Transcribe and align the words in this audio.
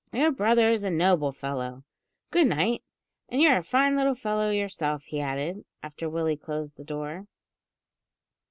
Your 0.11 0.31
brother 0.31 0.69
is 0.71 0.83
a 0.83 0.89
noble 0.89 1.31
fellow. 1.31 1.83
Good 2.31 2.47
night. 2.47 2.83
And 3.29 3.39
you're 3.39 3.59
a 3.59 3.63
fine 3.63 3.95
little 3.95 4.15
fellow 4.15 4.49
yourself," 4.49 5.03
he 5.03 5.19
added, 5.19 5.63
after 5.83 6.09
Willie 6.09 6.37
closed 6.37 6.75
the 6.77 6.83
door. 6.83 7.27